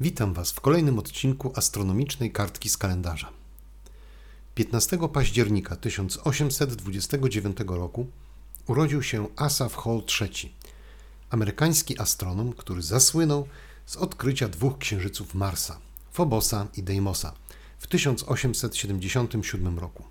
Witam 0.00 0.34
Was 0.34 0.50
w 0.50 0.60
kolejnym 0.60 0.98
odcinku 0.98 1.52
astronomicznej 1.56 2.32
kartki 2.32 2.68
z 2.68 2.76
kalendarza. 2.76 3.30
15 4.54 4.98
października 5.12 5.76
1829 5.76 7.56
roku 7.66 8.06
urodził 8.66 9.02
się 9.02 9.28
Asaph 9.36 9.76
Hall 9.76 10.02
III, 10.20 10.52
amerykański 11.30 12.00
astronom, 12.00 12.52
który 12.52 12.82
zasłynął 12.82 13.48
z 13.86 13.96
odkrycia 13.96 14.48
dwóch 14.48 14.78
księżyców 14.78 15.34
Marsa, 15.34 15.78
Phobosa 16.12 16.66
i 16.76 16.82
Deimosa, 16.82 17.32
w 17.78 17.86
1877 17.86 19.78
roku. 19.78 20.04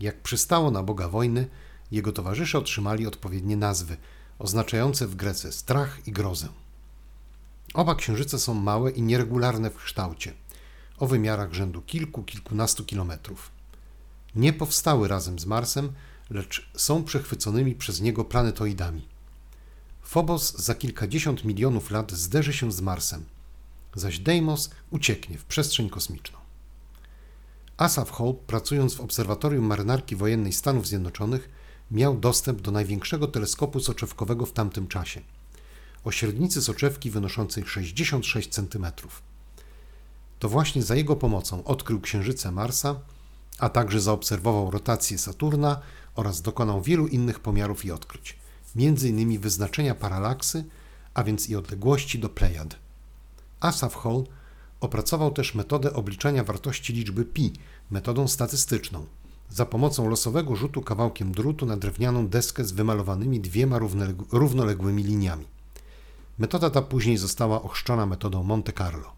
Jak 0.00 0.22
przystało 0.22 0.70
na 0.70 0.82
Boga 0.82 1.08
wojny, 1.08 1.48
jego 1.90 2.12
towarzysze 2.12 2.58
otrzymali 2.58 3.06
odpowiednie 3.06 3.56
nazwy, 3.56 3.96
oznaczające 4.38 5.06
w 5.06 5.16
Grece 5.16 5.52
strach 5.52 5.98
i 6.06 6.12
grozę. 6.12 6.48
Oba 7.74 7.94
księżyce 7.94 8.38
są 8.38 8.54
małe 8.54 8.90
i 8.90 9.02
nieregularne 9.02 9.70
w 9.70 9.76
kształcie, 9.76 10.34
o 10.98 11.06
wymiarach 11.06 11.52
rzędu 11.52 11.82
kilku, 11.82 12.22
kilkunastu 12.22 12.84
kilometrów. 12.84 13.50
Nie 14.34 14.52
powstały 14.52 15.08
razem 15.08 15.38
z 15.38 15.46
Marsem, 15.46 15.92
lecz 16.30 16.70
są 16.76 17.04
przechwyconymi 17.04 17.74
przez 17.74 18.00
niego 18.00 18.24
planetoidami. 18.24 19.08
Phobos 20.02 20.56
za 20.56 20.74
kilkadziesiąt 20.74 21.44
milionów 21.44 21.90
lat 21.90 22.12
zderzy 22.12 22.52
się 22.52 22.72
z 22.72 22.80
Marsem, 22.80 23.24
zaś 23.94 24.18
Deimos 24.18 24.70
ucieknie 24.90 25.38
w 25.38 25.44
przestrzeń 25.44 25.90
kosmiczną. 25.90 26.38
Asaph 27.76 28.12
Hall, 28.12 28.34
pracując 28.46 28.94
w 28.94 29.00
Obserwatorium 29.00 29.64
Marynarki 29.64 30.16
Wojennej 30.16 30.52
Stanów 30.52 30.86
Zjednoczonych, 30.86 31.48
miał 31.90 32.18
dostęp 32.18 32.60
do 32.60 32.70
największego 32.70 33.26
teleskopu 33.26 33.80
soczewkowego 33.80 34.46
w 34.46 34.52
tamtym 34.52 34.86
czasie– 34.86 35.20
o 36.04 36.10
średnicy 36.10 36.62
soczewki 36.62 37.10
wynoszącej 37.10 37.64
66 37.66 38.50
cm. 38.50 38.86
To 40.38 40.48
właśnie 40.48 40.82
za 40.82 40.94
jego 40.94 41.16
pomocą 41.16 41.64
odkrył 41.64 42.00
księżyce 42.00 42.52
Marsa, 42.52 43.00
a 43.58 43.68
także 43.68 44.00
zaobserwował 44.00 44.70
rotację 44.70 45.18
Saturna 45.18 45.80
oraz 46.14 46.42
dokonał 46.42 46.82
wielu 46.82 47.06
innych 47.06 47.40
pomiarów 47.40 47.84
i 47.84 47.92
odkryć, 47.92 48.36
m.in. 48.76 49.38
wyznaczenia 49.38 49.94
paralaksy, 49.94 50.64
a 51.14 51.24
więc 51.24 51.48
i 51.48 51.56
odległości 51.56 52.18
do 52.18 52.28
Plejad. 52.28 52.76
Asaph 53.60 53.96
Hall 53.96 54.24
opracował 54.80 55.30
też 55.30 55.54
metodę 55.54 55.92
obliczania 55.92 56.44
wartości 56.44 56.92
liczby 56.92 57.24
pi, 57.24 57.52
metodą 57.90 58.28
statystyczną, 58.28 59.06
za 59.50 59.66
pomocą 59.66 60.08
losowego 60.08 60.56
rzutu 60.56 60.82
kawałkiem 60.82 61.32
drutu 61.32 61.66
na 61.66 61.76
drewnianą 61.76 62.28
deskę 62.28 62.64
z 62.64 62.72
wymalowanymi 62.72 63.40
dwiema 63.40 63.78
równoległymi 64.32 65.02
liniami. 65.02 65.57
Metoda 66.38 66.70
ta 66.70 66.82
później 66.82 67.16
została 67.16 67.62
ochrzczona 67.62 68.06
metodą 68.06 68.42
Monte 68.42 68.72
Carlo. 68.72 69.12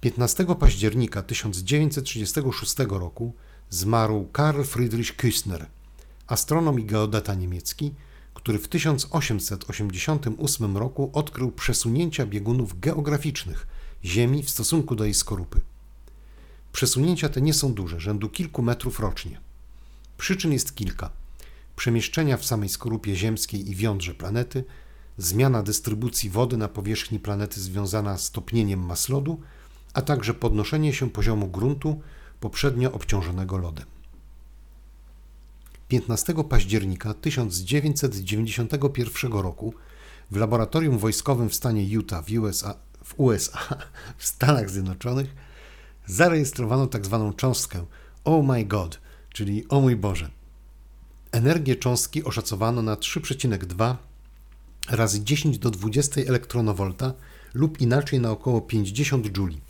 15 0.00 0.46
października 0.60 1.22
1936 1.22 2.74
roku 2.88 3.34
zmarł 3.70 4.28
Karl 4.32 4.62
Friedrich 4.62 5.16
Küstner, 5.16 5.66
astronom 6.26 6.80
i 6.80 6.84
geodeta 6.84 7.34
niemiecki, 7.34 7.94
który 8.34 8.58
w 8.58 8.68
1888 8.68 10.76
roku 10.76 11.10
odkrył 11.12 11.52
przesunięcia 11.52 12.26
biegunów 12.26 12.80
geograficznych 12.80 13.66
Ziemi 14.04 14.42
w 14.42 14.50
stosunku 14.50 14.94
do 14.94 15.04
jej 15.04 15.14
skorupy. 15.14 15.60
Przesunięcia 16.72 17.28
te 17.28 17.40
nie 17.40 17.54
są 17.54 17.74
duże, 17.74 18.00
rzędu 18.00 18.28
kilku 18.28 18.62
metrów 18.62 19.00
rocznie. 19.00 19.40
Przyczyn 20.18 20.52
jest 20.52 20.74
kilka: 20.74 21.10
przemieszczenia 21.76 22.36
w 22.36 22.44
samej 22.44 22.68
skorupie 22.68 23.16
ziemskiej 23.16 23.70
i 23.70 23.74
w 23.74 23.80
jądrze 23.80 24.14
planety, 24.14 24.64
zmiana 25.22 25.62
dystrybucji 25.62 26.30
wody 26.30 26.56
na 26.56 26.68
powierzchni 26.68 27.18
planety 27.18 27.60
związana 27.60 28.18
z 28.18 28.30
topnieniem 28.30 28.86
mas 28.86 29.08
lodu, 29.08 29.40
a 29.94 30.02
także 30.02 30.34
podnoszenie 30.34 30.92
się 30.92 31.10
poziomu 31.10 31.48
gruntu 31.48 32.00
poprzednio 32.40 32.92
obciążonego 32.92 33.58
lodem. 33.58 33.86
15 35.88 36.34
października 36.48 37.14
1991 37.14 39.32
roku 39.32 39.74
w 40.30 40.36
laboratorium 40.36 40.98
wojskowym 40.98 41.48
w 41.48 41.54
stanie 41.54 41.84
Utah 41.84 42.24
w 42.24 42.38
USA, 42.38 42.74
w, 43.04 43.20
USA, 43.20 43.58
w 44.18 44.26
Stanach 44.26 44.70
Zjednoczonych 44.70 45.34
zarejestrowano 46.06 46.86
tzw. 46.86 47.26
Tak 47.30 47.40
cząstkę 47.40 47.84
Oh 48.24 48.52
my 48.52 48.64
God, 48.64 49.00
czyli 49.32 49.68
O 49.68 49.80
mój 49.80 49.96
Boże. 49.96 50.30
Energię 51.32 51.76
cząstki 51.76 52.24
oszacowano 52.24 52.82
na 52.82 52.94
3,2 52.94 53.96
razy 54.90 55.24
10 55.24 55.58
do 55.58 55.70
20 55.70 56.20
elektronowolta 56.20 57.14
lub 57.54 57.80
inaczej 57.80 58.20
na 58.20 58.30
około 58.30 58.60
50 58.60 59.36
jouli. 59.36 59.60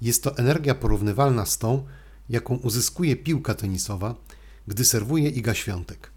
Jest 0.00 0.22
to 0.22 0.36
energia 0.36 0.74
porównywalna 0.74 1.46
z 1.46 1.58
tą, 1.58 1.86
jaką 2.28 2.56
uzyskuje 2.56 3.16
piłka 3.16 3.54
tenisowa, 3.54 4.14
gdy 4.66 4.84
serwuje 4.84 5.28
Iga 5.28 5.54
Świątek. 5.54 6.10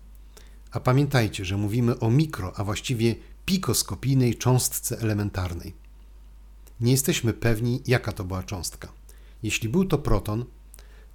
A 0.72 0.79
pamiętajcie, 0.79 1.45
że 1.45 1.57
mówimy 1.57 2.00
o 2.00 2.09
mikro, 2.11 2.53
a 2.56 2.63
właściwie 2.63 3.16
pikoskopijnej 3.45 4.35
cząstce 4.35 5.00
elementarnej. 5.00 5.73
Nie 6.81 6.91
jesteśmy 6.91 7.34
pewni, 7.34 7.81
jaka 7.88 8.11
to 8.11 8.23
była 8.23 8.44
cząstka. 8.44 8.91
Jeśli 9.44 9.69
był 9.69 9.85
to 9.85 9.97
proton, 9.97 10.45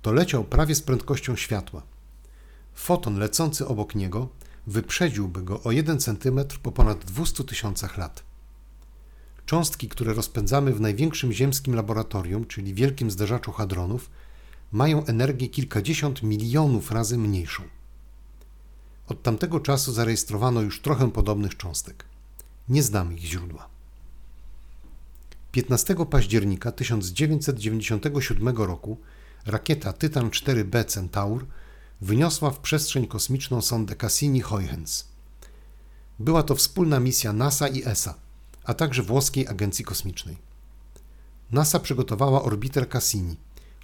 to 0.02 0.12
leciał 0.12 0.44
prawie 0.44 0.74
z 0.74 0.82
prędkością 0.82 1.36
światła. 1.36 1.82
Foton 2.74 3.18
lecący 3.18 3.66
obok 3.66 3.94
niego 3.94 4.28
wyprzedziłby 4.66 5.42
go 5.42 5.62
o 5.62 5.72
1 5.72 6.00
cm 6.00 6.40
po 6.62 6.72
ponad 6.72 7.04
200 7.04 7.44
tysiącach 7.44 7.98
lat. 7.98 8.22
Cząstki, 9.46 9.88
które 9.88 10.14
rozpędzamy 10.14 10.72
w 10.72 10.80
największym 10.80 11.32
ziemskim 11.32 11.74
laboratorium, 11.74 12.46
czyli 12.46 12.74
wielkim 12.74 13.10
zderzaczu 13.10 13.52
hadronów, 13.52 14.10
mają 14.72 15.06
energię 15.06 15.48
kilkadziesiąt 15.48 16.22
milionów 16.22 16.90
razy 16.90 17.18
mniejszą. 17.18 17.62
Od 19.08 19.22
tamtego 19.22 19.60
czasu 19.60 19.92
zarejestrowano 19.92 20.60
już 20.60 20.82
trochę 20.82 21.10
podobnych 21.10 21.56
cząstek. 21.56 22.04
Nie 22.68 22.82
znamy 22.82 23.14
ich 23.14 23.24
źródła. 23.24 23.68
15 25.52 25.96
października 26.10 26.72
1997 26.72 28.56
roku 28.56 28.98
rakieta 29.46 29.92
Titan 29.92 30.30
4B 30.30 30.84
Centaur 30.84 31.46
wyniosła 32.00 32.50
w 32.50 32.58
przestrzeń 32.58 33.06
kosmiczną 33.06 33.62
sondę 33.62 33.94
Cassini-Huygens. 33.94 35.04
Była 36.18 36.42
to 36.42 36.54
wspólna 36.54 37.00
misja 37.00 37.32
NASA 37.32 37.68
i 37.68 37.84
ESA, 37.84 38.14
a 38.64 38.74
także 38.74 39.02
włoskiej 39.02 39.48
agencji 39.48 39.84
kosmicznej. 39.84 40.36
NASA 41.52 41.80
przygotowała 41.80 42.42
orbiter 42.42 42.88
Cassini, 42.88 43.36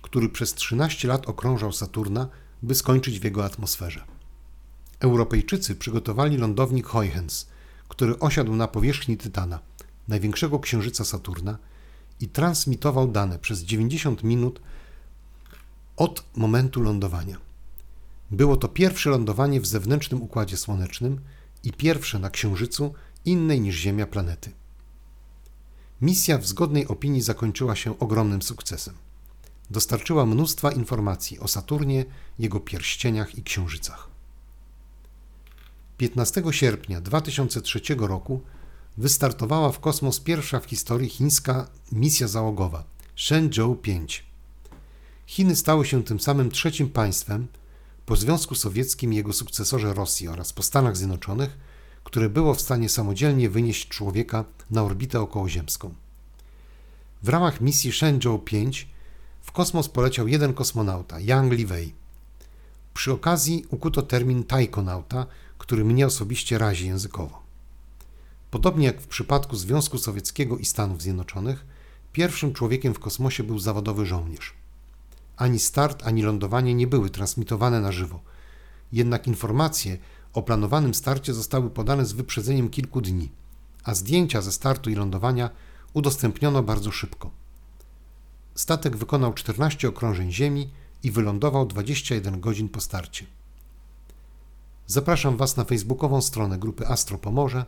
który 0.03 0.29
przez 0.29 0.55
13 0.55 1.09
lat 1.09 1.29
okrążał 1.29 1.73
Saturna, 1.73 2.29
by 2.63 2.75
skończyć 2.75 3.21
w 3.21 3.25
jego 3.25 3.45
atmosferze. 3.45 4.05
Europejczycy 5.01 5.75
przygotowali 5.75 6.37
lądownik 6.37 6.87
Huygens, 6.87 7.47
który 7.89 8.19
osiadł 8.19 8.55
na 8.57 8.69
powierzchni 8.69 9.17
Tytana, 9.17 9.59
największego 10.09 10.61
księżyca 10.61 11.05
Saturna, 11.05 11.59
i 12.21 12.29
transmitował 12.29 13.09
dane 13.09 13.39
przez 13.39 13.63
90 13.63 14.23
minut 14.23 14.61
od 15.97 16.25
momentu 16.37 16.81
lądowania. 16.83 17.52
Było 18.33 18.57
to 18.57 18.69
pierwsze 18.69 19.11
lądowanie 19.11 19.61
w 19.61 19.67
zewnętrznym 19.67 20.23
układzie 20.23 20.57
słonecznym 20.57 21.21
i 21.65 21.73
pierwsze 21.73 22.19
na 22.19 22.31
Księżycu 22.31 22.95
innej 23.25 23.61
niż 23.61 23.77
Ziemia 23.77 24.07
planety. 24.07 24.53
Misja 26.01 26.39
w 26.39 26.47
zgodnej 26.47 26.87
opinii 26.87 27.23
zakończyła 27.23 27.77
się 27.77 27.99
ogromnym 27.99 28.43
sukcesem. 28.43 28.95
Dostarczyła 29.71 30.27
mnóstwa 30.27 30.73
informacji 30.73 31.39
o 31.39 31.49
Saturnie, 31.49 32.05
jego 32.39 32.61
pierścieniach 32.61 33.39
i 33.39 33.43
księżycach. 33.43 34.09
15 35.97 36.43
sierpnia 36.51 37.01
2003 37.01 37.81
roku 37.99 38.41
wystartowała 38.97 39.73
w 39.73 39.81
kosmos 39.81 40.21
pierwsza 40.21 40.61
w 40.61 40.65
historii 40.65 41.09
chińska 41.09 41.69
misja 41.93 42.29
załogowa 42.29 42.85
Shenzhou 43.17 43.77
5. 43.77 44.25
Chiny 45.27 45.57
stały 45.57 45.87
się 45.87 46.05
tym 46.05 46.21
samym 46.21 46.51
trzecim 46.51 46.89
państwem, 46.89 47.47
po 48.07 48.17
Związku 48.17 48.55
Sowieckim 48.55 49.13
i 49.13 49.17
jego 49.17 49.33
sukcesorze 49.33 49.95
Rosji 49.95 50.29
oraz 50.29 50.53
po 50.53 50.63
Stanach 50.63 50.97
Zjednoczonych, 50.97 51.59
które 52.05 52.29
było 52.29 52.55
w 52.55 52.61
stanie 52.61 52.89
samodzielnie 52.89 53.51
wynieść 53.51 53.89
człowieka 53.89 54.45
na 54.71 54.83
orbitę 54.83 55.21
okołoziemską. 55.21 55.95
W 57.23 57.29
ramach 57.29 57.61
misji 57.61 57.93
Shenzhou 57.93 58.39
5 58.39 58.89
w 59.41 59.53
kosmos 59.53 59.89
poleciał 59.89 60.29
jeden 60.29 60.55
kosmonauta, 60.55 61.21
Yang 61.21 61.53
Liwei. 61.53 61.93
Przy 62.95 63.13
okazji 63.13 63.67
ukuto 63.71 64.03
termin 64.03 64.45
tajkonauta, 64.45 65.27
który 65.59 65.85
mnie 65.85 66.07
osobiście 66.07 66.59
razi 66.59 66.87
językowo. 66.87 67.43
Podobnie 68.51 68.87
jak 68.87 69.01
w 69.01 69.07
przypadku 69.07 69.57
Związku 69.57 69.99
Sowieckiego 69.99 70.59
i 70.59 70.65
Stanów 70.65 71.03
Zjednoczonych, 71.03 71.65
pierwszym 72.13 72.53
człowiekiem 72.53 72.95
w 72.95 72.99
kosmosie 72.99 73.43
był 73.43 73.59
zawodowy 73.59 74.07
żołnierz. 74.07 74.62
Ani 75.43 75.59
start, 75.59 76.07
ani 76.07 76.23
lądowanie 76.23 76.75
nie 76.75 76.87
były 76.87 77.11
transmitowane 77.11 77.81
na 77.81 77.93
żywo. 77.93 78.21
Jednak 78.93 79.27
informacje 79.27 79.99
o 80.33 80.43
planowanym 80.43 80.95
starcie 80.95 81.35
zostały 81.35 81.71
podane 81.71 82.07
z 82.07 82.13
wyprzedzeniem 82.13 82.69
kilku 82.69 83.01
dni, 83.01 83.31
a 83.85 83.95
zdjęcia 83.95 84.43
ze 84.43 84.53
startu 84.53 84.91
i 84.91 84.95
lądowania 84.95 85.51
udostępniono 85.93 86.63
bardzo 86.63 86.91
szybko. 86.91 87.31
Statek 88.55 88.97
wykonał 88.97 89.35
14 89.35 89.89
okrążeń 89.89 90.33
Ziemi 90.33 90.71
i 91.03 91.11
wylądował 91.11 91.67
21 91.67 92.41
godzin 92.41 92.69
po 92.69 92.81
starcie. 92.81 93.27
Zapraszam 94.87 95.37
Was 95.37 95.57
na 95.57 95.65
facebookową 95.65 96.23
stronę 96.23 96.59
grupy 96.59 96.87
Astro 96.87 97.19
Pomorze 97.19 97.65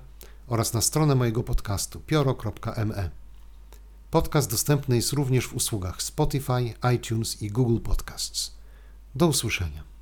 oraz 0.46 0.72
na 0.72 0.80
stronę 0.80 1.14
mojego 1.14 1.42
podcastu 1.42 2.00
pioro.me. 2.00 3.23
Podcast 4.14 4.50
dostępny 4.50 4.96
jest 4.96 5.12
również 5.12 5.46
w 5.46 5.54
usługach 5.54 6.02
Spotify, 6.02 6.74
iTunes 6.94 7.42
i 7.42 7.50
Google 7.50 7.78
Podcasts. 7.78 8.56
Do 9.14 9.26
usłyszenia. 9.26 9.84